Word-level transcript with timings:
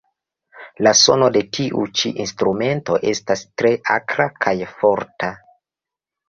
La 0.85 0.93
sono 1.01 1.27
de 1.35 1.43
tiu 1.57 1.83
ĉi 2.01 2.11
instrumento 2.25 2.97
estas 3.11 3.45
tre 3.63 3.73
akra 3.97 4.27
kaj 4.47 4.57
forta. 4.81 5.31